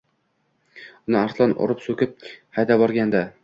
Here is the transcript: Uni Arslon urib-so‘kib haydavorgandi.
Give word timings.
Uni 1.11 1.21
Arslon 1.21 1.55
urib-so‘kib 1.67 2.29
haydavorgandi. 2.59 3.27